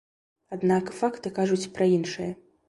[0.55, 2.31] Аднак факты кажуць пра іншае.